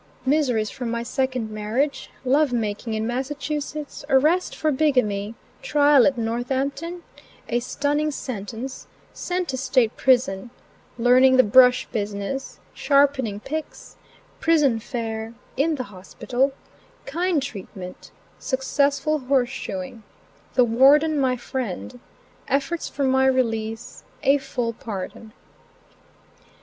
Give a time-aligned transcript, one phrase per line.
[0.25, 2.09] MISERIES FROM MY SECOND MARRIAGE.
[2.25, 7.03] LOVE MAKING IN MASSACHUSETTS ARREST FOR BIGAMY TRIAL AT NORTHAMPTON
[7.49, 10.49] A STUNNING SENTENCE SENT TO STATE PRISON
[10.97, 13.97] LEARNING THE BRUSH BUSINESS SHARPENING PICKS
[14.39, 16.51] PRISON FARE IN THE HOSPITAL
[17.05, 18.09] KIND TREATMENT
[18.39, 20.01] SUCCESSFUL HORSE SHOEING
[20.55, 21.99] THE WARDEN MY FRIEND
[22.47, 25.31] EFFORTS FOR MY RELEASE A FULL PARDON.